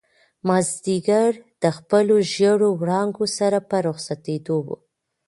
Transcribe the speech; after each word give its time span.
مازیګر 0.47 1.31
د 1.63 1.65
خپلو 1.77 2.15
ژېړو 2.31 2.69
وړانګو 2.79 3.25
سره 3.37 3.57
په 3.69 3.77
رخصتېدو 3.87 4.55
و. 4.65 4.67